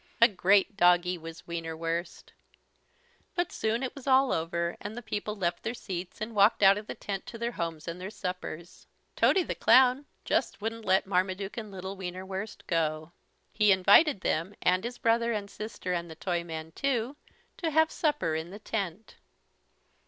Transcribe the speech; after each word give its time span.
A 0.19 0.27
great 0.27 0.75
doggie 0.75 1.19
was 1.19 1.45
Wienerwurst. 1.45 2.31
But 3.35 3.51
soon 3.51 3.83
it 3.83 3.93
was 3.93 4.07
all 4.07 4.33
over 4.33 4.75
and 4.81 4.97
the 4.97 5.03
people 5.03 5.35
left 5.35 5.61
their 5.61 5.75
seats, 5.75 6.19
and 6.19 6.33
walked 6.35 6.63
out 6.63 6.75
of 6.75 6.87
the 6.87 6.95
tent 6.95 7.27
to 7.27 7.37
their 7.37 7.51
homes 7.51 7.87
and 7.87 8.01
their 8.01 8.09
suppers. 8.09 8.87
Tody 9.15 9.43
the 9.43 9.53
Clown 9.53 10.07
just 10.25 10.59
wouldn't 10.59 10.85
let 10.85 11.05
Marmaduke 11.05 11.55
and 11.57 11.69
little 11.69 11.95
Wienerwurst 11.95 12.65
go. 12.65 13.11
He 13.53 13.71
invited 13.71 14.21
them 14.21 14.55
and 14.59 14.83
his 14.83 14.97
brother 14.97 15.33
and 15.33 15.51
sister 15.51 15.93
and 15.93 16.09
the 16.09 16.15
Toyman, 16.15 16.71
too, 16.71 17.15
to 17.57 17.69
have 17.69 17.91
supper 17.91 18.33
in 18.33 18.49
the 18.49 18.57
tent. 18.57 19.17